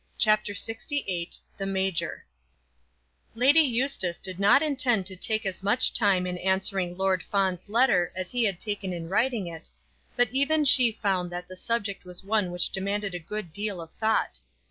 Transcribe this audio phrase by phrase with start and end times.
[0.17, 2.25] CHAPTER LXVIII The Major
[3.35, 8.11] Lady Eustace did not intend to take as much time in answering Lord Fawn's letter
[8.15, 9.69] as he had taken in writing it;
[10.15, 13.91] but even she found that the subject was one which demanded a good deal of
[13.93, 14.39] thought.